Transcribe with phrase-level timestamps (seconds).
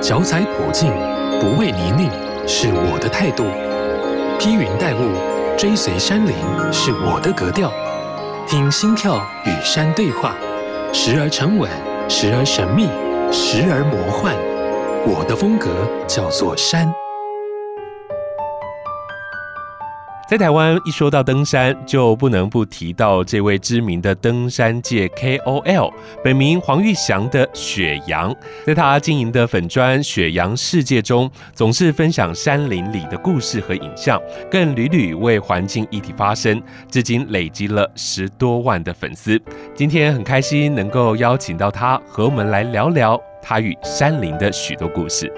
[0.00, 0.92] 脚踩普径，
[1.40, 2.08] 不畏泥泞，
[2.46, 3.44] 是我的态度；
[4.38, 5.10] 披云戴雾，
[5.56, 6.34] 追随山林，
[6.72, 7.72] 是我的格调。
[8.46, 10.36] 听心跳与山对话，
[10.92, 11.68] 时而沉稳，
[12.08, 12.86] 时而神秘，
[13.32, 14.34] 时而魔幻。
[15.04, 15.68] 我的风格
[16.06, 16.88] 叫做山。
[20.28, 25.90] 在台湾，一说到登山，就不能不提到这位知名的登山界 KOL，
[26.22, 28.36] 本名黄玉祥的雪阳。
[28.66, 39.40] 在他经营的粉砖“雪阳世界”中，总是分享山林里的故事和影像，更屡屡为环境议题发声，至今累积了十多万的粉丝。
[39.74, 45.32] 今天很开心能够邀请到他，和我们来聊聊他与山林的许多故事。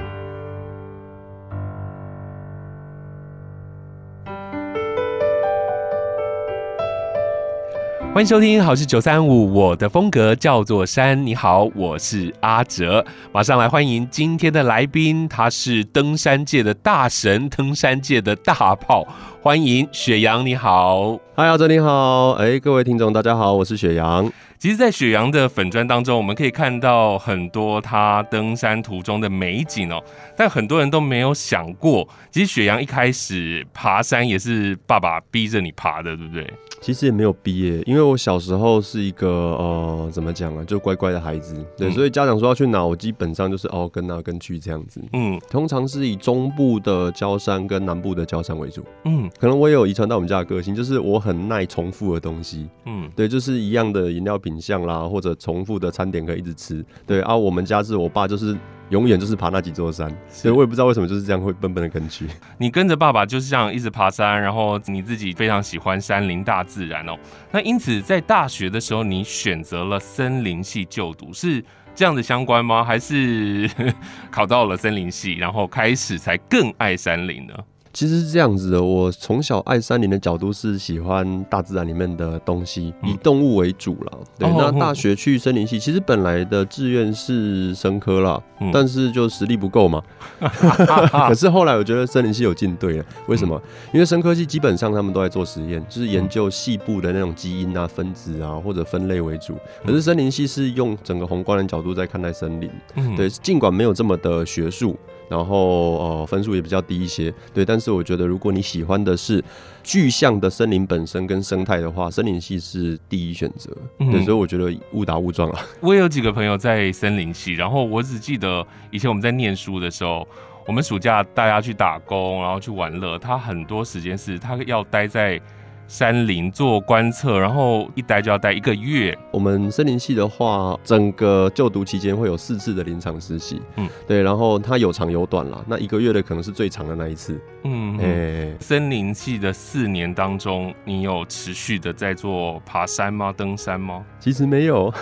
[8.13, 11.25] 欢迎收听好事九三五，我的风格叫做山。
[11.25, 19.07] 你好，我是阿哲，马上来欢迎今天的来宾，他是登山界的大神，登山界的大炮，
[19.41, 20.45] 欢迎雪阳。
[20.45, 24.29] 你好，嗨，阿哲你好，哎，各位听众大家好，我是雪阳。
[24.61, 29.99] 其实，在雪阳的粉砖当中，我们可以看到很多他登山途中的美景哦，
[30.37, 36.47] 但很多人都没有想过，其实雪阳一开始爬山也是爸爸逼着你爬的，对不对？
[36.83, 45.03] 其实也没有毕业，因为我小时候是一个呃，怎么讲啊，就乖乖的孩子，对，嗯、所以家长说要去哪，我基本上就是哦跟哪跟去这样子。
[45.15, 48.85] 嗯，通常是以中部的焦山跟南部的焦山为主。
[49.05, 52.67] 嗯，可能我也有遗传到我们家的个性，就是我很耐重复的东西。
[52.87, 56.85] 嗯，对，就是一样的饮料品项啦，或者重复的餐点可以一直吃。
[57.07, 58.57] 对啊，我们家是我爸就是。
[58.91, 62.27] 永远就是爬那几座山，所以我也不知道为什么就是这样会笨笨的跟去。
[62.59, 67.17] 你跟着爸爸就是这样一直爬山，然后你自己非常喜欢山林大自然哦。
[67.53, 71.65] 那因此在大学的时候，你选择了森林系就读，是
[71.95, 72.83] 这样子相关吗？
[72.83, 73.71] 还是
[74.29, 77.55] 考到了森林系，然后开始才更爱山林呢？
[77.93, 84.19] 其实是这样子的，我从小爱山林的角度是喜欢大自然里面的东西，以动物为主了。
[84.39, 88.41] 对，那大学去森林系，其实本来的志愿是生科啦，
[88.73, 90.03] 但是就实力不够嘛。
[91.29, 93.61] 可是后来我觉得森林系有进队了，为什么？
[93.93, 99.57] 因为生科系基本上他们都在做实验，就是研究细部的那种基因啊、分子啊或者分类为主。
[99.85, 102.71] 可是森林系是用整个宏观的角度在看待森林，
[103.17, 104.97] 对，尽管没有这么的学术。
[105.31, 109.43] 然后呃分数也比较低一些，对，但是我觉得如果你喜欢的是
[109.85, 113.71] 具象的森林本身跟生态的话，森林系是第一选择。
[114.01, 115.61] 嗯，对，所以我觉得误打误撞啊。
[115.81, 120.27] 我也有几个朋友在森林系，然后我只记得以前我们在念书的时候，
[120.67, 125.41] 我们暑假大家去打工，然后去玩乐，他很多时间是他要待在。
[125.91, 129.19] 山林做观测，然后一待就要待一个月。
[129.33, 135.65] 我们森林系的话，整个就读期间会有四次的临场实习，嗯，对，然后它有长有短啦。
[135.67, 143.35] 那一个月的可能是最长的那一次，嗯，哎、欸，森林系的四年当中，你有持续的在做爬山吗？
[143.37, 144.05] 登山吗？
[144.21, 144.95] 其实没有，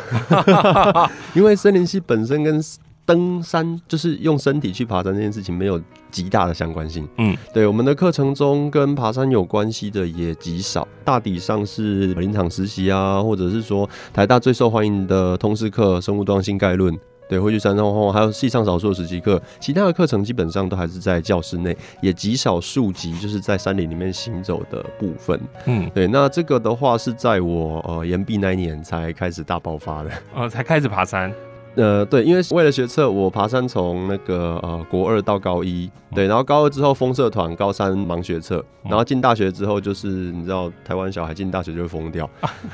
[1.36, 2.58] 因为森林系本身跟
[3.08, 5.80] 登山就是用身体去爬山这件事情没有
[6.10, 7.08] 极大的相关性。
[7.16, 16.92] 嗯，对，我们的课程中跟爬山有关系的也极少，大体上是林场实习啊，或者是说台大最受欢迎的通识课《生物多样性概论》，
[17.30, 25.40] 对，会去山上晃，还有系上少数的实习课，其他的课程基本上都还是在教室内，也极少数集就是在山林里面行走的部分。
[25.64, 31.32] 嗯，对，那这个的话是在我呃延毕那一年才开始大爆发的，呃， 才开始爬山。
[31.78, 42.28] 呃，对，因为为了学测，我爬山从那个呃国二到高一，对，然后高二之后封社团，高三忙学测，然后进大学之后就是你知道台湾小孩进大学就会疯掉，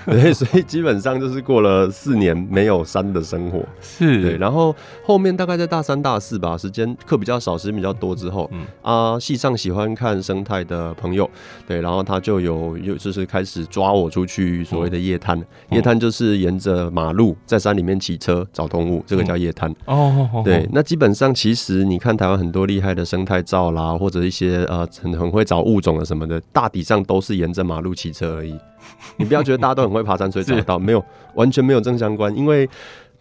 [0.07, 4.23] 对，所以基本上就是过了四年没有山的生活，是。
[4.23, 8.65] 对，然后后面大概在大三大四吧，时间课比较少，时间比较多之后，嗯。
[8.81, 11.29] 啊，系上喜欢看生态的朋友，
[11.69, 15.39] 对，然后他就有有就是开始抓我出去所谓的夜探，
[15.71, 18.94] 夜探就是沿着马路在山里面骑车找动物。
[19.07, 28.59] 这个叫夜探哦，对，那基本上其实你看台湾很多厉害的生态照啦，或者一些呃很很会找物种的什么的，大体上都是沿着马路骑车而已。
[29.17, 31.03] 你不要觉得大家都很会爬山，所以找得到，没有，
[31.35, 32.35] 完全没有正相关。
[32.37, 32.69] 因为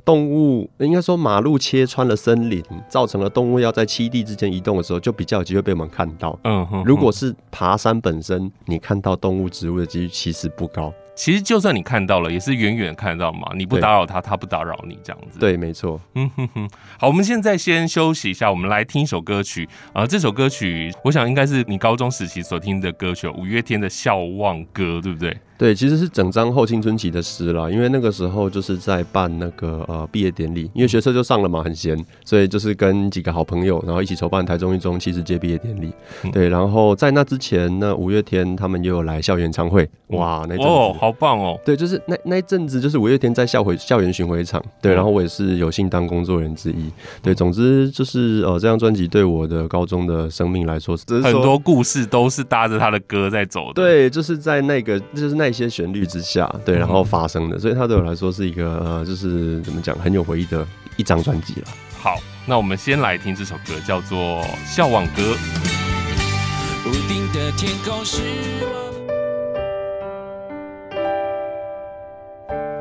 [0.03, 6.37] 动物应该说马路切穿了森林，造成了动物要在栖地之间移动的时候，就比较有机会被我们看到。
[6.43, 10.93] 嗯哼，如果是爬山本身，你看到动物植物的几率其实不高。
[11.15, 13.51] 其实就算你看到了，也是远远看到嘛。
[13.55, 15.39] 你不打扰他，他不打扰你，这样子。
[15.39, 15.99] 对，没错。
[16.15, 16.69] 嗯哼哼。
[16.97, 20.07] 好，我们现在先休息一下，我们来听一首歌曲啊、呃。
[20.07, 25.37] 这首歌曲，我想应该是你高中时期所听的歌曲，五月天的《笑忘歌》，对不对？
[25.63, 35.93] 对，其实是整张后青春期的诗啦，因为那个时候就是在办那个呃毕业典礼，因为学社就上了嘛，很闲，所以就是跟几个好朋友，然后一起筹办台中一中七十届毕业典礼。
[36.25, 41.57] 嗯、对，然后在那之前，呢五月天他们也有来校园演唱会，哇，那阵子哦，好棒哦。
[41.63, 46.91] 对，就是那那一阵子，就是五月天在校回校园巡回场，对，然后我也是有幸当工作人员之一。
[47.21, 53.75] 对，总之就是呃，这张专辑对我的高中的生命来说，是很多故事都是搭着他的歌在走的。
[53.75, 60.67] 对，就是在那个就是那些旋律之下，对，然后发生的，所以它对我来说是一个呃，就是怎么讲，很有回忆的
[60.97, 61.67] 一张专辑了。
[62.01, 64.17] 好，那我们先来听这首歌，叫做
[64.65, 65.21] 《笑忘歌》。
[66.85, 68.21] 屋顶的天空是
[68.61, 68.91] 我。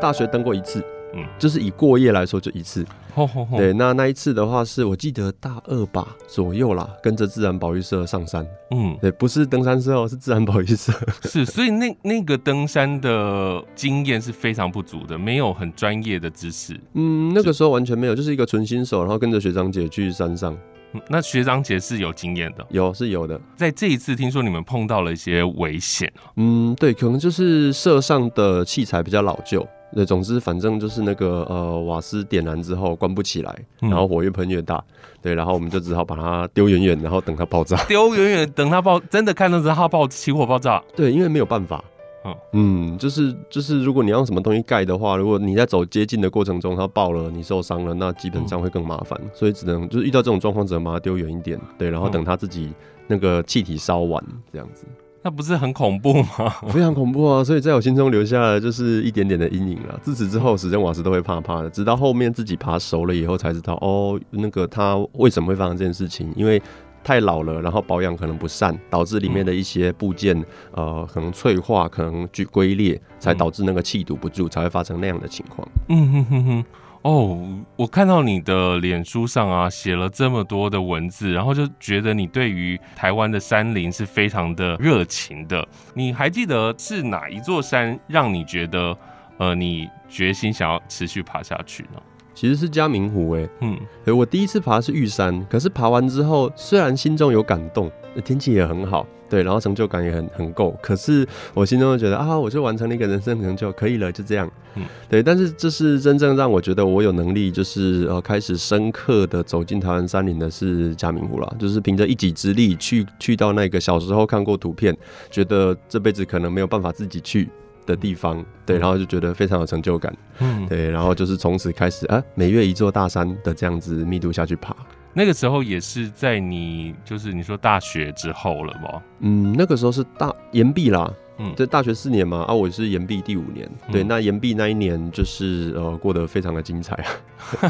[0.00, 0.84] 大学登过一次。
[1.14, 2.84] 嗯，就是以过夜来说，就一次。
[3.14, 8.46] 吼吼吼，对，那那一次的话，是我记得大二吧左右啦，跟着自然保育社上山。
[8.70, 10.90] 嗯，对，不是登山社哦，是自然保育社。
[11.28, 16.80] 是，所以那那个登山的经验是非常不足的，没有很专业的知识。
[16.94, 20.56] 嗯，那个时候完全没有，就是一个纯新手，然后跟着学长姐去山上。
[20.94, 23.38] 嗯，那学长姐是有经验的，有是有的。
[23.54, 26.10] 在这一次，听说你们碰到了一些危险。
[26.36, 29.66] 嗯，对，可能就是社上的器材比较老旧。
[29.94, 34.82] 对，总之反正就是那个呃，瓦斯点燃之后关不起来，然后火越喷越大，
[35.20, 37.76] 对，然后我们就只好把它丢远远，然后等它爆炸。
[37.84, 40.82] 丢远远，等它爆，真的看到它爆起火爆炸。
[40.96, 41.84] 对，因为没有办法。
[42.24, 52.72] 嗯嗯，就是就是，如果你要用什么东西盖的话，如果你在走接近的过程中它爆了，你受伤了，那基本上会更麻烦，所以只能就是遇到这种状况，只能把它丢远一点，对，然后等它自己
[53.08, 54.86] 那个气体烧完这样子。
[55.24, 56.50] 那不是很恐怖吗？
[56.72, 57.44] 非常恐怖啊！
[57.44, 59.98] 所以在我心中留下了就是一点点的阴影了。
[60.02, 61.70] 自此之后，史珍瓦斯都会怕怕的。
[61.70, 66.32] 直到后面自己爬熟了以后，才知道哦，那个它为什么会发生这件事情？
[66.34, 66.60] 因为
[67.04, 70.36] 太老了，然后保养可能不善，导致里面的一些部件、
[70.76, 75.66] 嗯、呃可能脆化，可能去龟裂，才导致那个气堵不住，才会发生那样的情况。
[75.88, 76.64] 嗯哼哼哼。
[77.02, 77.36] 哦
[77.74, 85.66] 我看到你的脸书上啊，写了这么多的文字，然后就觉得你对于台湾的山林是非常的热情的。
[85.94, 88.96] 你还记得是哪一座山让你觉得，
[89.38, 92.00] 呃，你决心想要持续爬下去呢？
[92.34, 93.78] 其实是嘉明湖，哎，嗯，
[94.16, 97.90] 我第一次爬是玉山，可是爬完之后，虽然心中有感动，
[98.24, 99.06] 天气也很好。
[99.28, 104.46] 对，然后成就感也很很够，可是我心中就觉得啊，我就完成了一个人生成就，可以了，就这样。
[104.74, 114.94] 嗯，对，但是这是真正让我觉得我有能力，就是呃开始深刻的走进台湾山林的是嘉明湖了，就是凭着一己之力去去到那个小时候看过图片，
[115.30, 117.48] 觉得这辈子可能没有办法自己去
[117.86, 120.14] 的地方，对，然后就觉得非常有成就感。
[120.38, 124.74] 嗯，对，然后就是从此开始啊，每月一座大山的这样子密度下去爬。
[125.14, 129.02] 那个时候也是在你就是你说大学之后了吗？
[129.20, 131.12] 嗯，那个时候是大岩壁啦。
[131.38, 136.94] 嗯，在大学四年嘛，啊，我是研毕第五年，嗯、对，那研毕那一年就是呃过得非常的精彩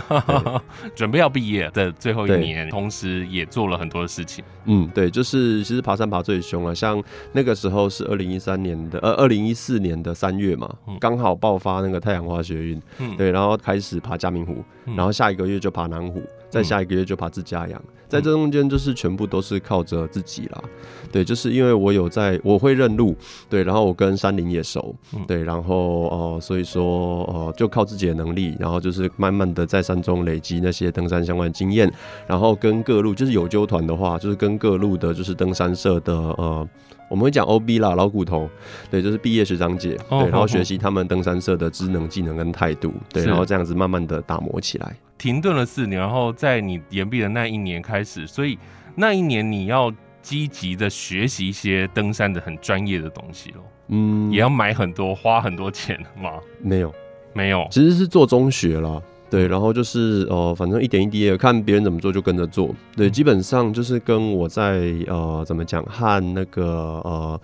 [0.09, 0.63] 啊，
[0.95, 4.45] 准备要毕业的最后一年，同时也做了很多的事情。
[4.65, 10.69] 嗯，对，就是其实爬山爬最凶了，像那个时候是二零一三年的呃二零一四年的三月嘛，
[11.01, 14.65] 刚、嗯、好爆发那个太阳花学运，嗯，对，然后开始爬嘉明湖，
[14.97, 20.63] 然后下一个月就爬南湖，再下一个月就爬自家养，在这中间就是全部都是靠着自己啦，
[21.11, 23.17] 对，就是因为我有在，我会认路。
[23.49, 24.95] 对，然后我跟山林也熟，
[25.27, 31.91] 对，然后呃，所以说呃，就靠自己的能力，然后就是慢慢的在山中累积那些登山相关的经验，
[32.27, 36.69] 然后跟各路就是有纠团的话，就是跟各路的就是登山社的呃，
[37.09, 38.47] 我们会讲 OB 啦，老骨头，
[38.91, 44.95] 对，就是毕业学长姐，对，然后学习他们登山社的职能、技能跟态度，对，然后这样子慢慢的打磨起来。
[45.23, 48.59] 停顿了四年，然后在你延毕的那一年开始，所以
[48.97, 49.93] 那一年你要。
[50.23, 56.39] 积极的学习一些登山的很专业的东西咯，嗯，也要买很多，花很多钱吗？
[56.61, 56.95] 没有，
[57.33, 66.65] 没有，其实是做中学啦，对，然后就是呃，反正一点一滴的看别人怎么做就跟着做，对，基本上就是跟我在呃怎么讲和那个
[67.03, 67.41] 呃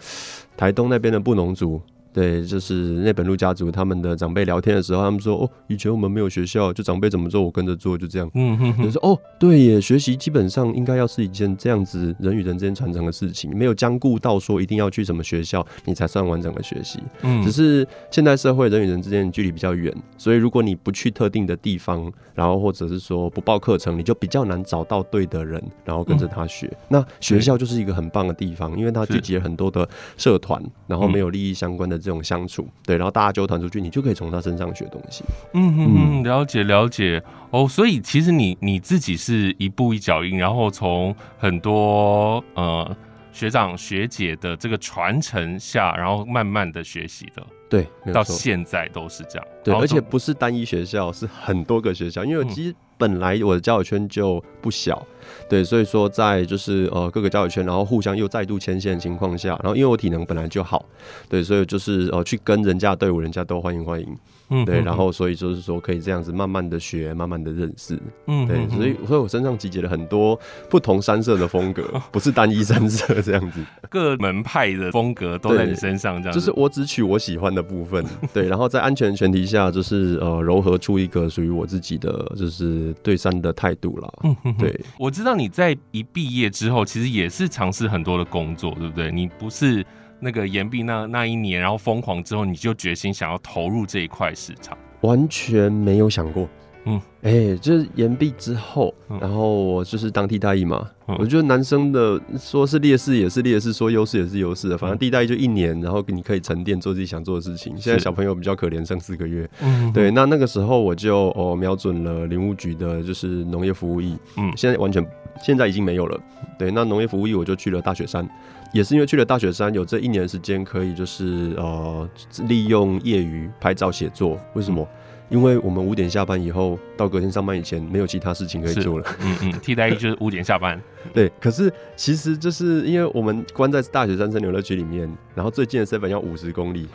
[0.56, 1.82] 台东那边的布农族。
[2.18, 16.98] 对，就是那本路家族他们的长辈聊天的时候，他们说：“哦，以前我们没有学校，就长辈怎么做，我跟着做，就这样。”嗯哼哼，就说：“哦，对耶，学习基本上应该要是一件这样子人与人之间传承的事情，没有僵固到说一定要去什么学校你才算完整的学习。
[17.22, 26.66] 嗯，只是现代社会人与人之间的距离比较远，所以如果你不去特定的地方，然后或者是说不报课程，你就比较难找到对的人，然后跟着他学。
[26.66, 31.96] 嗯、那学校就是一个很棒的地方，因为它聚集了很多的社团，然后没有利益相关的。
[32.08, 35.22] 这种相处，对，然后大家揪团出去，你就可以从他身上学东西。
[35.52, 37.68] 嗯哼哼，了解了解哦。
[37.68, 42.96] 所以其实你你自己是一步一脚印，然后从很多呃
[43.30, 47.46] 学长学姐的这个传承下，然后慢慢的学习的。
[47.68, 49.46] 对，到现在都是这样。
[49.62, 55.06] 对，而且不是单一学校，是很多个学校，因为其实本来我的交友圈就不小。
[55.48, 60.84] 对，所以说在就是呃各个交友圈，然后互相又再度牵线的情况下，然后因为我体能本来就好，
[61.28, 64.16] 对，所以就是呃去跟人家队伍，人家都欢迎欢迎，
[64.50, 70.38] 嗯，对，然后所以就是说可以这样子慢慢的学，慢慢的认识，嗯，对，所以所以我身上集结了很多
[70.68, 84.12] 不同山色的风格，不是单一山色这样子， 各门派的风格都在你身上，这样，就是我只取我喜欢的部分，对，然后在安全前提下，就是呃柔合出一个属于我自己的就是对山的态度啦，
[84.44, 85.38] 嗯，对，我知道。
[85.38, 89.12] 你在一毕业之后，其实也是尝试很多的工作，对不对？
[89.12, 89.86] 你不是
[90.20, 96.48] 那个岩壁那那一年，然后疯狂之后，你就决心想要投入这一块市场，完全没有想过。
[96.84, 100.88] 嗯，哎、欸，就是岩壁之后，然后我就是当替代役嘛。
[101.06, 104.78] 嗯、我觉得男生的说是劣势也是劣势，说优势也是优势的。
[104.78, 107.76] 反正替代役就一年，然后你可以沉淀做自己想做的事情。
[107.76, 109.46] 现在小朋友比较可怜，剩四个月。
[109.60, 110.10] 嗯，对。
[110.12, 114.16] 那那个时候我就哦瞄准了林务局的，就是农业服务役。
[114.38, 115.04] 嗯，现在完全
[115.42, 116.18] 现在已经没有了。
[116.58, 118.26] 对，那农业服务役我就去了大雪山，
[118.72, 122.08] 也是因为去了大雪山，有这一年的时间可以就是呃
[122.46, 124.38] 利用业余拍照写作。
[124.54, 124.82] 为什么？
[124.82, 124.94] 嗯
[125.28, 129.04] 因为我们五点下班以后，到隔天上班以前，没有其他事情可以做了。
[129.20, 130.80] 嗯嗯，替代役就是五点下班。
[131.12, 136.88] 对，可是其实就是因为我们关在大雪山森游乐区里面，然后最近的 seven 要五十公里，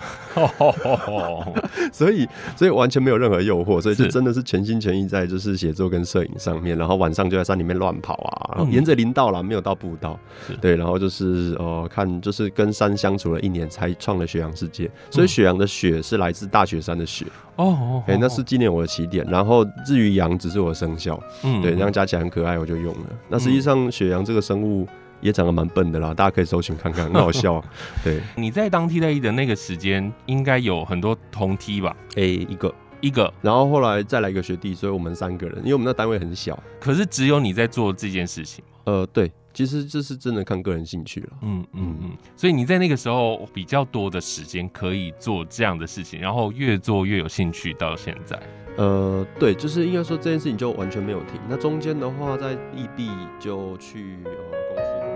[1.92, 10.20] 所以所以完全没有任何诱惑，所以就真的是全心全意在就是写作跟摄影上面，然后晚上就在山里面乱跑啊，然后沿着林道啦，没有到步道。
[10.62, 14.90] 对，然后就是呃看就是跟山相处了一年，才创了雪阳世界。
[15.10, 17.26] 所以雪阳的雪是来自大雪山的雪。
[17.56, 19.24] 哦，哎，那是纪念我的起点。
[19.30, 21.22] 然后至于阳，只是我的生肖。
[21.44, 23.02] 嗯，对，这样加起来很可爱，我就用了。
[23.30, 24.88] 那实际上雪阳这个生物
[25.22, 27.64] 也长得蛮笨的啦，大家可以搜寻看看，很好笑。
[28.04, 31.96] 对，你在当替代役的那个时间，应该有很多同梯吧？
[32.16, 36.62] 哎，一个一个，然后后来再来一个学弟，所以我们三个人，因为我们那单位很小。
[36.80, 38.64] 可是只有你在做这件事情。
[38.86, 39.32] 呃，对。
[39.56, 48.42] 其实这是真的看个人兴趣了，嗯嗯嗯，所以你在那个时候比较多的时间可以做这样的事情，然后越做越有兴趣到现在。
[48.76, 51.40] 呃，对，就是应该说这件事情就完全没有停。
[51.48, 54.32] 那中间的话，在异地就去呃
[54.70, 55.14] 公司工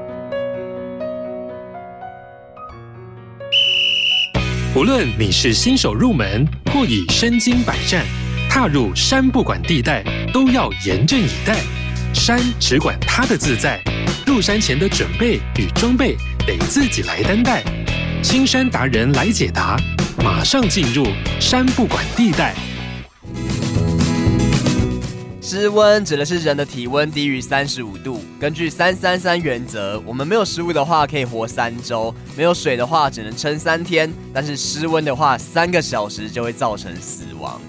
[4.73, 4.81] 作。
[4.81, 8.05] 无论你是新手入门，或已身经百战，
[8.47, 11.57] 踏入山不管地带，都要严阵以待。
[12.13, 13.81] 山只管它的自在。
[14.27, 17.63] 入山前的准备与装备得自己来担待，
[18.21, 19.75] 青山达人来解答，
[20.23, 21.07] 马上进入
[21.39, 22.53] 山不管地带。
[25.49, 28.19] 失温指的是人的体温低于三十五度。
[28.37, 37.61] 根据三三三原则，我们没有食物的话可以活三周，没有水的话只能撑三天，但是失温的话，三个小时就会造成死亡。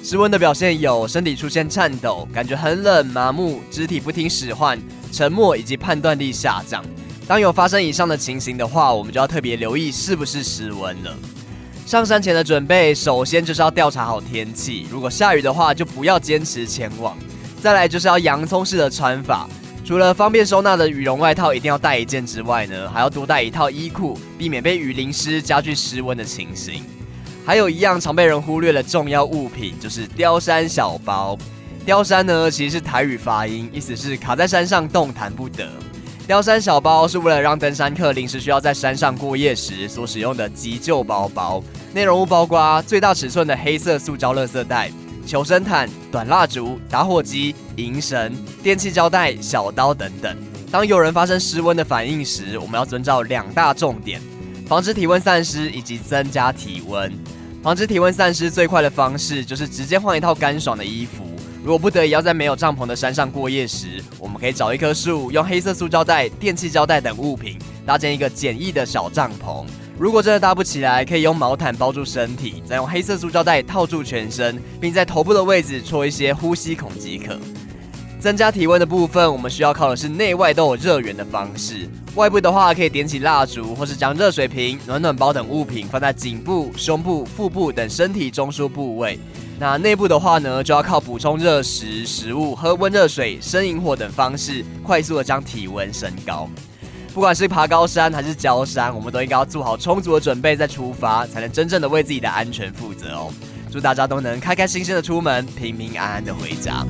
[0.00, 4.78] 失温的表现有身体出现颤抖，感觉很冷、麻木，肢体不听使唤。
[5.10, 6.84] 沉默以及判断力下降。
[7.26, 11.12] 当有发生以上的情形的话，我们就要特别留意是不是失温了。
[11.86, 14.86] 上山前的准备，首先就是要调查好天气。
[14.90, 17.16] 如果下雨的话，就不要坚持前往。
[17.60, 19.46] 再来就是要洋葱式的穿法，
[19.84, 26.82] 除了方便收纳的羽绒外套一定要带一件之外呢，还要多带一套衣裤，避免被雨淋湿，加剧失温的情形。
[27.44, 31.36] 还有一样常被人忽略的重要物品，就是雕山小包。
[31.84, 35.68] 雕山呢，其实是台语发音，意思是卡在山上动弹不得。
[36.26, 41.62] 雕山小包是为了让登山客临时需要在山上过夜时所使用的急救包包，
[41.92, 44.90] 内容物包括最大尺寸的黑色塑胶垃圾袋、
[45.26, 50.34] 求生毯、短蜡烛、打火机、银绳、电气胶带、小刀等等。
[50.70, 54.18] 当有人发生失温的反应时，我们要遵照两大重点：
[54.66, 57.12] 防止体温散失以及增加体温。
[57.62, 61.22] 防止体温散失最快的方式就是直接换一套干爽的衣服。
[61.64, 69.64] 如果不得已要在没有帐篷的山上过夜时，我们可以找一棵树，用黑色塑胶袋、电气胶带等物品搭建一个简易的小帐篷。
[69.98, 77.34] 如果真的搭不起来，可以用毛毯包住身体，再用黑色塑胶袋套住全身，并在头部的位置戳一些呼吸孔即可。
[78.20, 81.88] 增加体温的部分，我们需要靠的是内外都有热源的方式。
[82.14, 89.18] 外部的话，可以点起蜡烛，或是将热水瓶、暖暖包等物品放在颈部、胸部、腹部等身体中枢部位。
[89.58, 96.48] 那内部的话呢，就要靠补充热食、食物、喝温热水、生营火等方式，快速的将体温升高。
[97.14, 103.32] 不管是爬高山还是郊山，我们都应该要做好充足的准备再出发，才能真正的为自己的安全负责哦。
[103.70, 106.84] 祝大家都能开开心心的出门，平平安安的回家。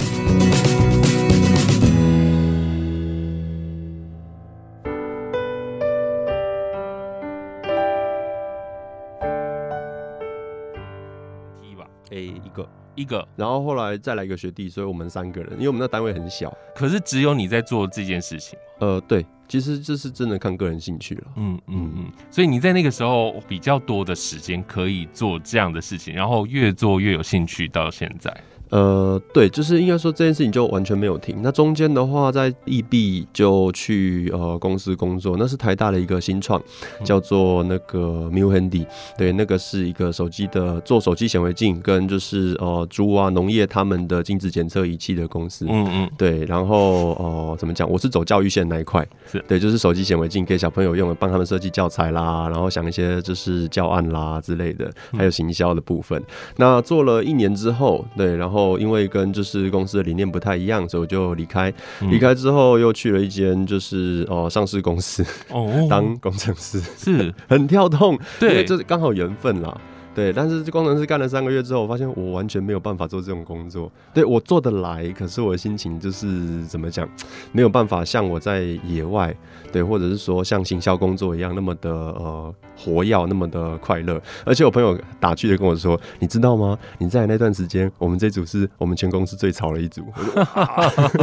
[12.55, 12.67] 个。
[12.97, 16.57] 一个，然后后来再来一个学弟，所以我们三个人，因为我们那单位很小。
[16.77, 18.57] 可是只有你在做这件事情。
[18.79, 21.25] 呃，对，其实这是真的看个人兴趣了。
[21.35, 28.33] 嗯嗯嗯，所以你在那个时候比较多的时间可以做这样的事情，然后越做越有兴趣，到现在。
[28.75, 31.37] 呃，对，就是应该说这件事情就完全没有停。
[31.45, 36.61] 那中间的话，在异地就去呃公司工作，那是台大的一个新创，
[37.05, 38.85] 叫做那个 MuHandy。
[39.17, 45.67] 对，那个是一个手机的做手机显微镜跟就是呃猪啊农业他们的精子检测仪器的公司。
[45.69, 46.11] 嗯嗯。
[46.19, 47.89] 对，然后呃怎么讲？
[47.89, 49.07] 我是走教育线那一块。
[49.31, 49.39] 是。
[49.47, 56.21] 对，就是手机显微镜给小朋友用的，帮他们设计教材啦，然后想一些就是教案啦之类的，还有行销的部分。
[56.57, 58.64] 那做了一年之后，对，然后。
[58.79, 61.73] 因为跟就是公司的理念不太一样，所以我就离开。
[62.11, 69.81] 离开之后又去了一间就是哦上市公司哦， 当工程师，是 很跳动，对，这刚好缘分啦。
[70.15, 73.91] 对，但是这工程师干了三个月之后，我发现我完全没有办法做这种工作。
[74.15, 77.09] 对，我做得来，可是我的心情就是怎么讲，
[77.51, 79.35] 没有办法像我在野外，
[79.75, 84.23] 对，或者是说像行销工作一样那么的呃活跃，那么的快乐。
[84.45, 86.79] 而且我朋友打趣的跟我说：“你知道吗？
[86.99, 90.05] 你在那段时间，我们这组是我们全公司最吵的一组。”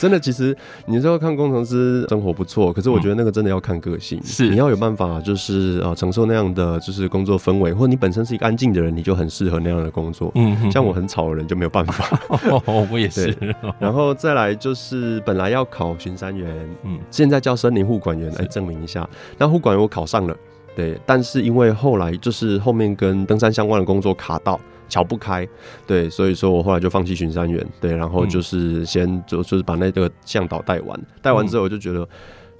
[0.00, 0.56] 真的，其实
[0.86, 8.22] 你说看工程师生活不错，可是我觉得那个真的要看个性，是你要有办法，就是呃承受那样的就是工作氛围，或者你本身。
[8.22, 10.30] 是一个安静的人，你就很适合那样的工作。
[10.36, 12.16] 嗯，像我很吵的人就没有办法。
[12.66, 13.36] 哦，我也是。
[13.80, 16.48] 然后再来就是本来要考巡山员，
[16.84, 19.08] 嗯，现在叫森林护管员来证明一下。
[19.38, 20.36] 那护管员我考上了，
[20.74, 25.46] 对，但是因为后来就是后面跟登山相关的工作卡到，瞧不开，
[25.86, 32.08] 对，所以说我后来就放弃巡山员，对，然后就是先就就是把那个向导带完，带完之后我就觉得。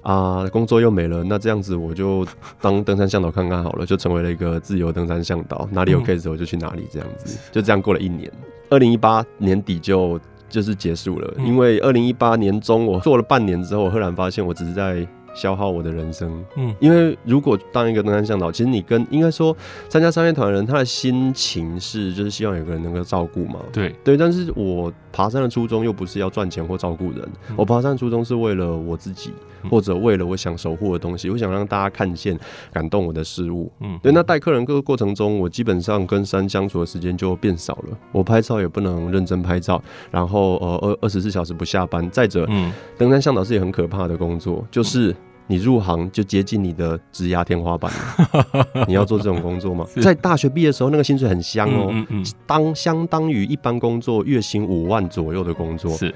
[0.03, 2.27] 啊，工作又没了，那这样子我就
[2.59, 8.29] 当登山向导看看好了，就成为了一个自由登山向导，哪里有 case 我就去哪里，这样子，就这样过了一年。
[8.69, 10.19] 二零一八年底就
[10.53, 15.05] 就是结束了，因为二零一八年中我做了半年之后，我赫然发现我只是在。
[15.35, 19.57] 消耗我的人生，嗯，因为如果当一个登山向导，其实你跟应该说
[19.89, 24.15] 参加商业团的人，他的心情是就是希望有个人能够照顾嘛，对对。
[24.15, 29.31] 但是我爬山的初衷又不是要赚钱或照顾人，嗯，我爬山的初衷是为了我自己，
[29.69, 32.37] 或者为了我想守护的东西，我想让大家看见
[32.73, 34.11] 感动我的事物，嗯，对。
[34.11, 42.09] 那带客人各个过程中，我基本上跟山相处的时间就变少了，我拍照也不能认真拍照，然后呃二二十四小时不下班。
[42.09, 45.15] 再者，嗯，登山向导是一个很可怕的工作，就是。
[45.53, 49.85] 你入行就接近你的职涯天花板了， 你要做这种工作吗？
[50.01, 56.11] 在大学毕业的时候，那个薪水很香哦、喔嗯嗯嗯，当相当于一般工作月薪五万左右的工作是，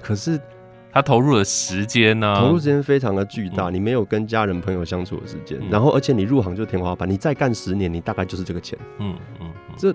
[0.00, 0.40] 可是
[0.90, 2.34] 他投入的时间呢？
[2.40, 8.78] 投入时间非常的巨大，你没有跟家人朋友相处的时间，然后而且你入行就天花板，你再干十年，你大概就是这个钱。
[9.00, 9.94] 嗯嗯，这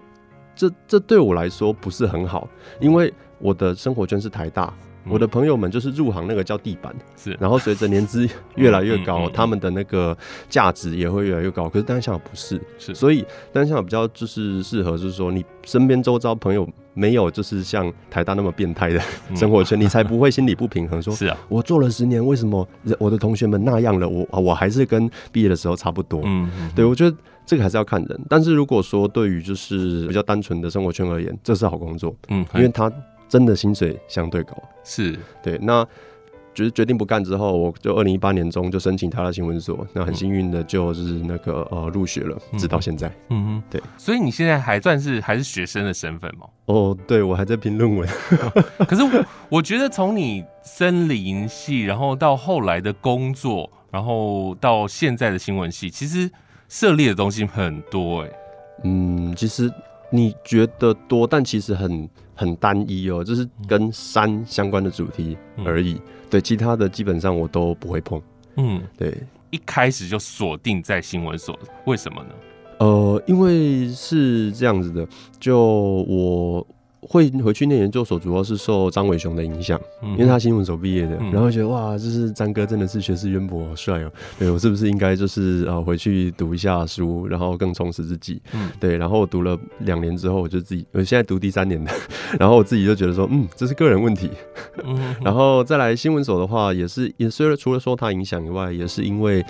[0.56, 2.48] 这这对我来说不是很好，
[2.80, 4.72] 因为我的生活圈是台大。
[5.08, 10.18] 我的朋友们就是入行那个叫地板，是，然后随着年资越来越高，他们的那个
[10.50, 11.68] 价值也会越来越高。
[11.68, 19.02] 可是登山向不是，是，所以登山向比较就是适合，就是说你身边周遭朋友没有就是像台大那么变态的
[19.36, 21.02] 生活圈，你才不会心里不平衡。
[21.02, 26.22] 说， 是啊，我做了十年，为什么我的同学们那样了，我我还是跟毕业的时候差不多？
[26.24, 28.22] 嗯，对，我觉得这个还是要看人。
[28.30, 32.92] 但是如果说对于就是比较单纯的生活圈而言，这是好工作，嗯，因为他。
[33.28, 35.58] 真的薪水相对高，是对。
[35.62, 35.86] 那
[36.54, 43.12] 决决定不干之后，我就二零一八年中就申请他的新闻所，那很幸运的就是那个呃入学了，直到现在。
[43.30, 43.82] 嗯哼，对。
[43.98, 46.46] 所以你现在还算是还是学生的身份吗？
[46.66, 48.08] 哦，对，我还在拼论文。
[48.88, 56.30] 可是我我觉得从你森林系，然后到后来的工作，然后到现在的新闻系，其实
[56.70, 58.30] 涉猎的东西很多哎。
[58.84, 59.72] 嗯，其实
[60.14, 62.08] 你觉得多，但其实很。
[62.36, 65.94] 很单一哦，就是跟山相关的主题而已。
[65.94, 68.20] 嗯、对，其他的基本上我都不会碰。
[68.58, 69.16] 嗯，对，
[69.52, 72.30] 一开始就锁定在新闻所，为什么呢？
[72.80, 75.08] 呃，因为是这样子的，
[75.40, 76.66] 就我。
[77.08, 84.12] 会回去念研究所，主要是受张伟雄的影响，因为他新闻所毕业的，然后觉得哇，就是张哥真的是学识渊博，好帅哦。
[84.40, 88.42] 对，我是不是应该就是呃回去读一下书，然后更充实自己？
[88.54, 88.98] 嗯，对。
[88.98, 91.92] 然后我读了两年之后，我就自己，我现在读第三年的，
[92.40, 94.30] 然后我自己就觉得说，嗯，这是个人问题。
[95.24, 99.44] 然后再来新闻所的话，也是也虽然除了受他影响以外，也是因为。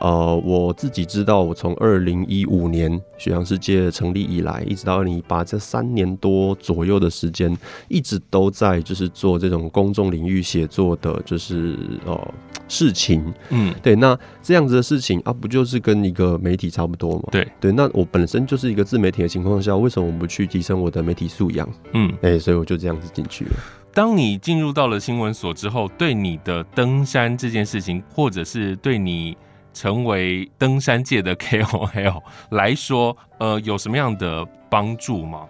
[0.00, 7.56] 呃，我自己知道，我从二零一五年雪阳世界成立以来，一直到二零一八这三年多左右的时间，
[7.88, 12.34] 一直都在就是做这种公众领域写作的，就是呃
[12.66, 17.24] 事情，嗯，对，那这样子的事情啊，不就是跟一个媒体差不多吗？
[17.30, 21.68] 对对，那我本身就是一个自媒体的情况下，为什么我不去提升我的媒体素养？
[21.92, 23.50] 嗯，哎、欸，所以我就这样子进去了。
[23.92, 29.36] 当你进入到了新闻所之后，对你的登山这件事情，或者是对你
[29.72, 35.46] 成为登山界的 KOL 来说，呃，有什么样的帮助吗？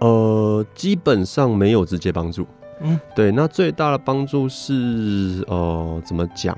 [0.00, 2.46] 呃，基本上没有直接帮助。
[2.80, 6.56] 嗯，对，那最大的帮助是，呃，怎么讲？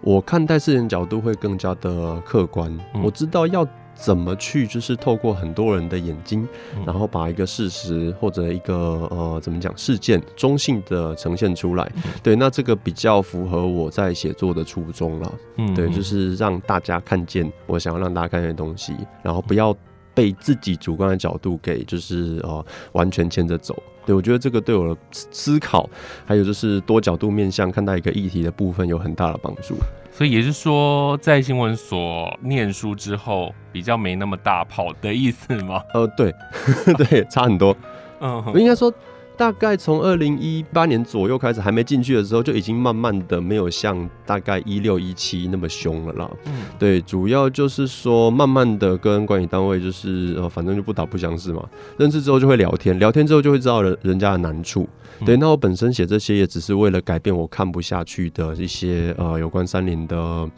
[0.00, 3.66] 我看待事情角度会更加的客观，嗯，我知道要。
[3.94, 6.46] 怎么去就是透过很多人的眼睛，
[6.84, 8.74] 然后把一个事实或者一个
[9.10, 11.90] 呃怎么讲事件中性的呈现出来。
[12.22, 15.34] 对，那这个比较符合我在写作的初衷了。
[15.56, 19.74] 嗯，对，就是让大家看见我想要让大家看见的东西，然后不要
[20.12, 23.80] 被自己主观的角度给就是呃完全牵着走。
[24.06, 25.88] 对，我觉得这个对我的思考，
[26.24, 29.76] 还有就是多角度面向看待一个议题的部分有很大的帮助。
[30.12, 35.82] 所以也是说，在新闻所念书之后，比较没那么大跑的意思吗？
[35.92, 36.32] 呃，对，
[36.96, 37.76] 对，差很多。
[38.20, 38.92] 嗯，我应该说。
[39.36, 46.30] 大概从二零一八年左右开始，还没进去的时候，就已经慢慢的没有像大概一六一七那么凶了啦。
[46.46, 51.64] 嗯，对，主要就是说，慢慢的跟管理单位就是呃，反正就不打不相识嘛。
[51.96, 54.88] 认识之后就会聊天，聊天之后就会知道人人家的难处。
[55.24, 60.48] 对，那我本身写这些也只是为了改变我看不下去的一些呃有关山林的，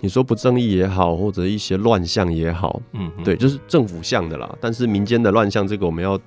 [0.00, 2.80] 你说不正义也好，或者一些乱象也好。
[2.92, 6.18] 嗯，对，就是政府像的啦，但是民间的乱象这个我们要。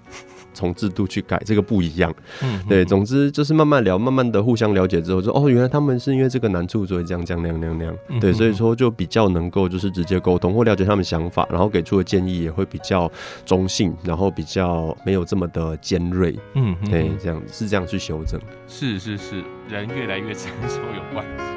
[0.57, 2.11] 从制度去改，这个不一样。
[2.41, 7.95] 嗯，对，总之就是慢慢聊，慢慢的互相了解之后，说哦，原来他们是因为这个难处，所以这样这样那样那样那样。
[8.19, 13.11] 对，所以说就比较能够就是直接沟通或了解他们想法，然后给出的建议也会比较
[13.45, 16.35] 中性，然后比较没有这么的尖锐。
[16.55, 18.41] 嗯，对，这样是这样去修正。
[18.67, 21.56] 是是是，人越来越成熟有关系。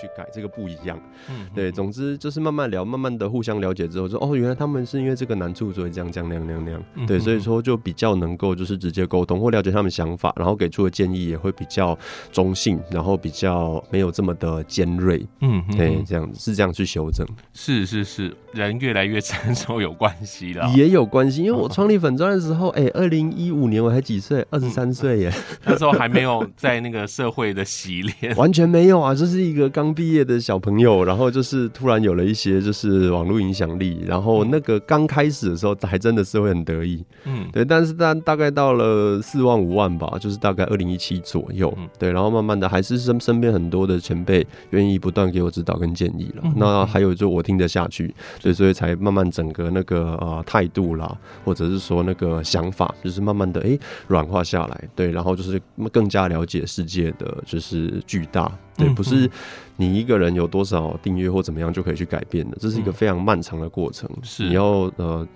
[0.00, 11.98] 去改这个不一样，嗯，对，总之就是慢慢聊，慢慢的互相了解之后，说哦，原来他们是因为这个难处，所以这样这样那样那样那样，嗯，对，所以说就比较能够就是直接沟通或了解他们想法，然后给出的建议也会比较
[12.30, 25.32] 中性，然后比较没有这么的尖锐，嗯，对，这样子是这样去修正，是是是，人越来越成熟有关系了，也有关系，因为我创立粉砖的时候，哎，二零一五年我还几岁，二十三岁耶，
[25.66, 29.87] 那时候还没有在那个社会的洗练， 完全没有啊，这是一个刚。
[29.88, 55.58] 刚毕业的小朋友，然后就是突然有了一些就是网络影响力，然后那个刚开始的时候还真的是会很得意，嗯，对，但是大大概到了四万五万吧，就是大概二零一七左右，对，然后慢慢的还是身身边很多的前辈愿意不断给我指导跟建议了，那还有就我听得下去，所以所以才慢慢整个那个呃态度啦，或者是说那个想法，就是慢慢的哎软化下来，对，然后就是
[55.90, 58.52] 更加了解世界的就是巨大。
[58.78, 59.28] 对，不是
[59.76, 64.08] 你一个人有多少订阅或怎么样就可以去改变的，这是一个非常漫长的过程。
[64.22, 65.26] 是，你要呃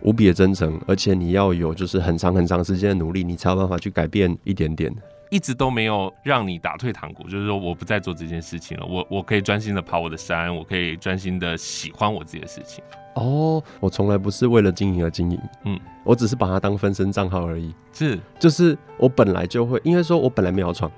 [0.00, 4.90] 无比的真诚，而且你要有就是很长很长时间的努力，你才有办法去改变一点点。
[5.28, 12.82] 一直都没有让你打退堂鼓，就是说我不再做这件事情了，我我可以专心的跑我的山，我可以专心的喜欢我自己的事情。
[13.14, 17.72] 哦，我从来不是为了经营而经营，嗯，我只是把它当分身账号而已。
[17.92, 20.90] 是，就是我本来就会，应该说我本来没有创。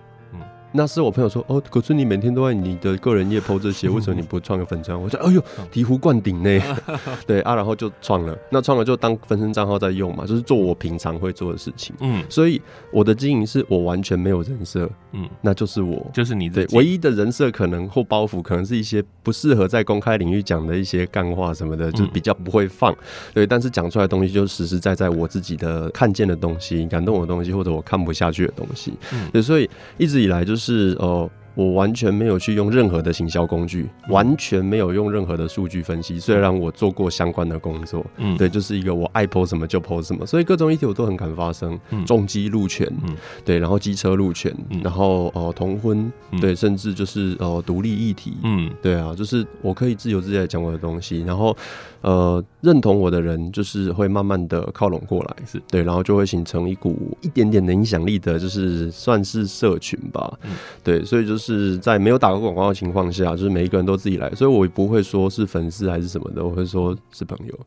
[0.72, 5.00] 那是我朋友说哦，可是你每天都在你的个人页 po 这些，为什么你不创个粉专？
[5.00, 5.40] 我说哎呦，
[5.72, 6.60] 醍醐灌顶呢。
[7.26, 8.36] 对啊，然后就创了。
[8.50, 11.94] 那创了就当分身账号在用嘛，就是做我平常会做的事情。
[12.00, 14.88] 嗯，所以我的经营是我完全没有人设。
[15.12, 22.96] 嗯，那就是我，就是你对唯一的人设，可能或包袱，可能是一些不适合在公开领域讲的一些干话什么的，就比较不会放。
[23.34, 28.94] 对，但是讲出来的东西就实实在在我自己的看见的东西，感动我的东西，或者我看不下去的东西。
[29.12, 30.61] 嗯，对，所以一直以来就是。
[30.62, 36.18] 是哦，我完全没有去用任何的行销工具，完全没有用任何的数据分析。
[36.18, 41.78] 虽然我做过相关的工作，嗯，对，就是一个我爱 po 什么就 po 什么，所以各种议题我都很敢发声。
[42.06, 46.10] 重机路权，嗯，对，然后机车路权，然后呃同婚，
[46.40, 51.56] 对，甚至就是呃独立议题，嗯，对啊，就是我可以自由自在讲我的东西，然后。
[52.02, 55.62] 呃，认同我的人就是会慢慢的靠拢过来，是。
[55.70, 60.50] 对，然后就会形成一股一点点的影响力的，就是算是社群吧，嗯、
[60.82, 61.41] 对，所以就是
[61.78, 67.58] 在没有打过广告的情况下，就是每一个人都自己来，所以我不会说是粉丝还是什么的，我会说是朋友。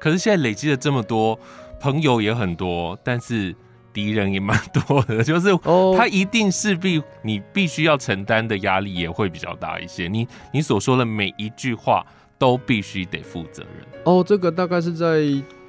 [0.00, 1.38] 可是现在累积了这么多
[1.80, 3.54] 朋友也很多，但是
[3.92, 5.48] 敌人也蛮多的， 就是
[5.96, 10.08] 他一定势必你必须要承担的压力也会比较大一些。
[10.08, 12.04] 你你所说的每一句话。
[12.40, 14.24] 都必须得负责任哦。
[14.26, 15.20] 这个大概是在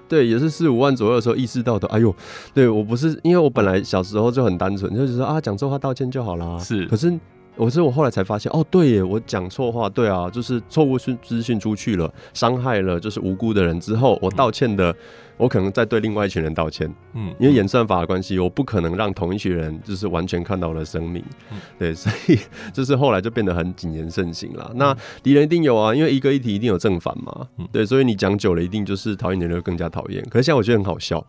[0.08, 1.86] 对，也是四五万左右的时候意识到的。
[1.90, 2.16] 哎呦，
[2.54, 6.58] 对我不是，因为我本来小时候就很单纯，就是说啊，讲错话道歉就好啦。
[6.60, 7.12] 是，可是
[7.56, 14.92] 我是我后来才发现，哦，对耶，我讲错话，对啊，就是错误讯资讯出去了，伤害了就是无辜的人之后，我道歉的。
[14.92, 14.96] 嗯
[15.38, 22.38] 我可能在对另外一群人道歉，嗯，因为演算法的关系，我不可能让同一群人就是完全看到我的生命，嗯，对，所以
[22.72, 24.72] 就是后来就变得很谨言慎行了。
[24.76, 30.24] 那敌人一定有啊，因为一个议题一定有正反嘛，对，所以你讲久了，一定就是讨厌的人会更加讨厌。
[30.30, 31.26] 可是现在我觉得很好笑，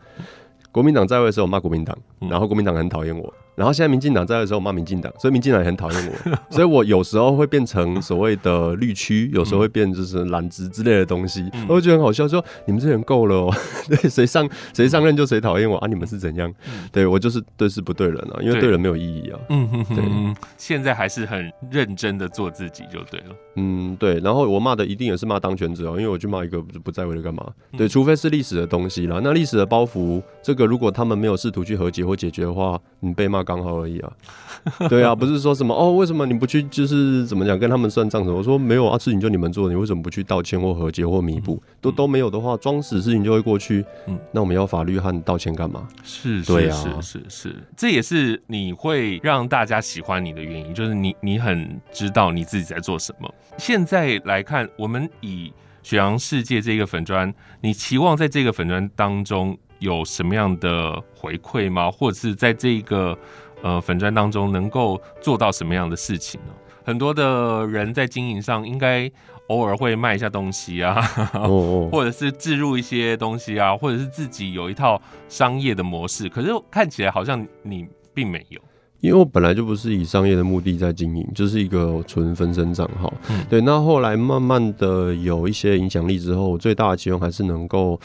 [0.71, 3.33] 国民党在位的时候我骂国民党，然后国民党很讨厌我。
[3.55, 13.55] 然后现在民进党在的时候骂民进党，所以民进党也很讨厌我， 所以我有时候会变成所谓的绿区，有时候会变就是蓝职之类的东西，我会觉得很好笑，说你们这人够了哦，
[13.89, 16.53] 对， 谁上谁上任就谁讨厌我啊，你们是怎样？
[16.91, 19.39] 对我就是对事不对人啊，因为对人没有意义啊。
[19.51, 23.27] 嗯嗯 对，现在还是很认真的做自己就对了。
[23.57, 27.47] 嗯，对，然后我骂的一定也是骂当权者哦，因为我去骂一个不在位的干嘛？
[27.77, 34.13] 对，除非是历史的东西啦，那历史的包袱，这个如果他们没有试图去和解或解决的话，你被骂刚好而已啊。
[34.89, 38.37] 对啊，不是说什么哦，为什么你不去就是怎么讲跟他们算账什么？
[38.37, 41.61] 我说没有啊，事情就你们做，你为什么不去道歉或和解或弥补？
[41.81, 43.85] 都都没有的话，装死事情就会过去。
[44.07, 45.89] 嗯，那我们要法律和道歉干嘛？
[46.05, 53.29] 是，对啊，是是是，这也是你会让大家喜欢你的原因，就是你你很知道你自己在做什么。
[53.59, 55.53] 现在来看，我们以
[55.83, 61.91] 雪阳世界这个粉砖，你期望在这个粉砖当中有什么样的回馈吗？
[61.91, 63.19] 或者是在这个
[63.63, 66.53] 呃粉砖当中能够做到什么样的事情呢？
[66.85, 69.11] 很多的人在经营上应该
[69.49, 71.01] 偶尔会卖一下东西啊，
[71.93, 78.61] 或者是置入一些东西啊，或者是自己有一套商业的模式，可是看起来好像你并没有。
[79.01, 83.13] 因为我本来就不是以商业的目的在经营，就是一个纯分身账号。
[83.31, 87.99] 嗯、对，那后来慢慢的有一些影响力之后，我最大的期望还是能够，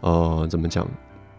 [0.00, 0.88] 呃，怎么讲？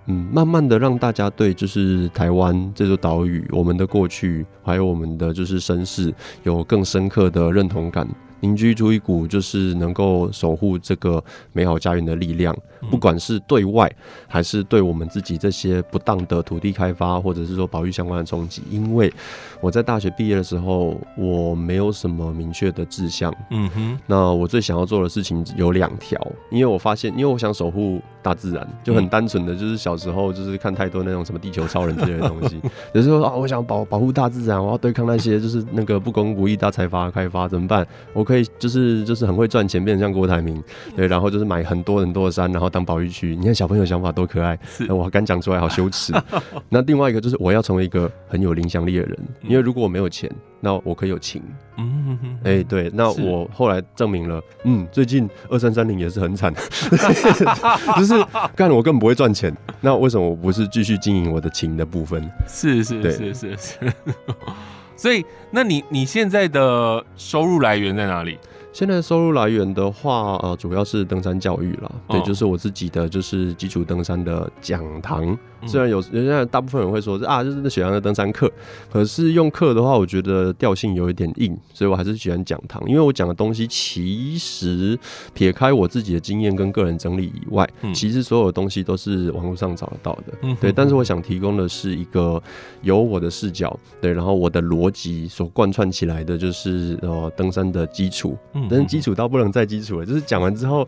[0.09, 8.07] 嗯，慢慢的让大家对就是台湾这座岛屿、我们的过去，还有我们的就是身世，有更深刻的认同感。
[8.41, 12.57] 凝聚出一股就是能够守护这个美好家园的力量，
[12.89, 13.91] 不管是对外
[14.27, 18.63] 还是对我们自己这些不当的土地开发或者是说保育相关的冲击。
[18.69, 19.11] 因为
[19.59, 23.33] 我在大学毕业的时候，我没有什么明确的志向。
[23.49, 32.61] 嗯哼，那我最想要做的事情有两条，因为我发现，因为我想守护大自然，就很单纯的就是小时候就是看太多那种什么地球超人之类的东西，
[32.93, 37.85] 有时候啊，我想保保护大自然，我要对抗那些就是那个不公不义大财阀开发，怎么办？
[38.13, 38.29] 我。
[38.29, 40.63] 可以就是就是很会赚钱，变成像郭台铭，
[40.95, 43.35] 对，然后就是买很多很多的山，然后当保育区。
[43.35, 46.13] 你看小朋友想法多可爱，是我敢讲出来好羞耻。
[46.69, 50.29] 那另外一个就是我要成为一个很有影响力的人，因为如果我没有钱，
[50.59, 51.41] 那我可以有情。
[51.77, 56.53] 嗯，哎、欸，对，那我后来证明了，嗯，最近二三三零也是很惨，
[57.97, 58.13] 就是
[58.55, 62.29] 干我根本不会赚钱，那为什么我不是继续经营我的情的部分？
[62.47, 63.93] 是是是是是。
[64.97, 68.37] 所以，那你你现在的收入来源在哪里？
[68.71, 75.37] 现在收入来源的话，呃，主要是登山教育啦，对，就是我自己的就是基础登山的讲堂。
[75.67, 78.51] 虽然有现在大部分人会说啊，就是那雪阳的登山课，
[78.91, 84.97] 可是用课的话，我觉得调性有一点硬，所以我还是喜欢讲堂，因为我讲的东西其实
[85.33, 90.71] 撇开我自己的经验跟个人整理以外，其实所有东西都是网络上找得到的，对。
[90.71, 92.41] 但是我想提供的是一个
[92.81, 98.37] 由我的视角，对，然后我的逻辑所贯穿起来的，就是呃登山的基础，
[98.69, 100.87] 但是基础到不能再基础了，就是讲完之后。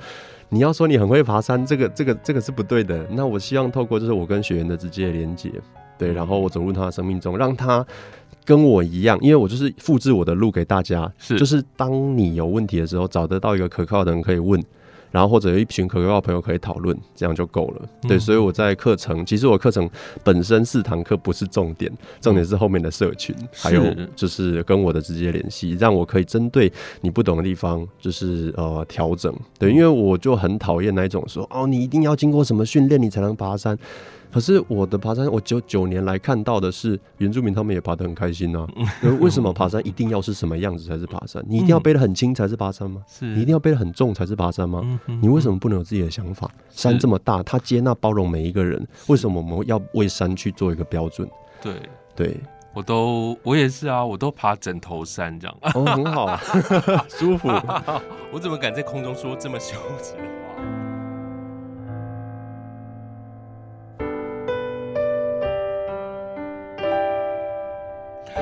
[0.54, 3.08] 你要说你很会爬山，这个这个这个是不对的。
[3.10, 5.50] 那我希望透过就是我跟学员的直接连接，
[5.98, 7.86] 对，然后我走入他的生命中，让他
[8.44, 14.62] 跟我一样，因为我就是复制我的路给大家，是，就是当你有问题的时候，找得到一个可靠的人可以问。
[15.12, 17.82] 然后或者有一群可靠的朋友可以讨论，这样就够了。
[18.08, 19.90] 对，所以我在课程，其实我课程
[20.24, 23.84] 本身四堂课不是重点，重点是后面的社群，还有
[24.16, 26.72] 就是跟我的直接联系，让我可以针对
[27.02, 29.36] 你不懂的地方，就是呃调整。
[29.60, 33.78] 对，因为我就很讨厌那一种说哦，你一定要经过什么训练你才能爬山。
[34.32, 38.68] 可是我的爬山，我九九年来看到的是原住民他们也爬得很开心啊。
[39.20, 41.44] 为什么爬山一定要是什么样子才是爬山？
[41.48, 43.02] 你一定要背得很轻才是爬山吗？
[43.08, 45.00] 是你一定要背得很重才是爬山吗？
[45.22, 46.50] 你为什么不能有自己的想法？
[46.70, 51.30] 山这么大，它接纳包容每一个人，为什么我们要为山去做一个标准？
[51.62, 51.74] 对
[52.16, 52.40] 对，
[52.74, 56.42] 我都我也是啊，我都爬枕头山这样，哦，很好啊，
[57.10, 57.50] 舒服。
[58.32, 60.14] 我怎么敢在空中说这么羞耻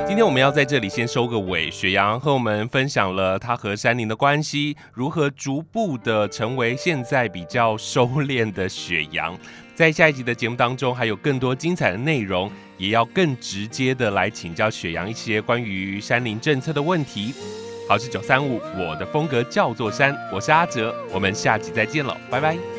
[0.09, 1.69] 今天我们要在这里先收个尾。
[1.69, 9.37] 雪阳和我们分享了他和山林的关系，如何逐步的成为现在比较收敛的雪阳。
[9.75, 17.35] 在下一集的节目当中，还有更多精彩的内容，也要更直接的来请教雪阳一些关于山林政策的问题。
[17.87, 22.78] 好是九三五，我的风格叫做山，我是阿哲，我们下集再见了，拜拜。